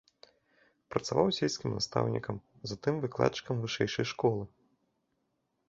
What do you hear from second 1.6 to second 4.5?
настаўнікам, затым выкладчыкам вышэйшай школы.